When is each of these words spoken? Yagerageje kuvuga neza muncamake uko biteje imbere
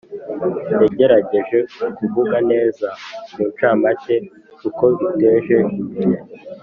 Yagerageje 0.81 1.57
kuvuga 1.97 2.37
neza 2.51 2.87
muncamake 3.33 4.15
uko 4.67 4.83
biteje 4.99 5.57
imbere 5.79 6.21